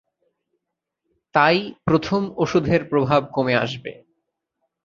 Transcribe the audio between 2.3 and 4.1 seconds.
ওষুধের প্রভাব কমে আসবে।